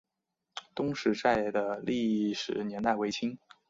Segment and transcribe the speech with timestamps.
[0.73, 3.37] 东石寨的历史年代为清。